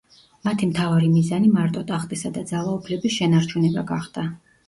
მათი 0.47 0.67
მთავარი 0.69 1.09
მიზანი 1.17 1.51
მარტო 1.57 1.83
ტახტისა 1.91 2.33
და 2.37 2.43
ძალაუფლების 2.53 3.17
შენარჩუნება 3.21 3.85
გახდა. 3.93 4.27